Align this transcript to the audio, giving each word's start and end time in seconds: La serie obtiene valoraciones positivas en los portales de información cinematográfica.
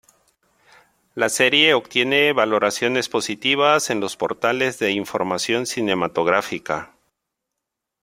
La 1.13 1.29
serie 1.29 1.75
obtiene 1.75 2.33
valoraciones 2.33 3.07
positivas 3.07 3.91
en 3.91 3.99
los 3.99 4.17
portales 4.17 4.79
de 4.79 4.89
información 4.89 5.67
cinematográfica. 5.67 6.95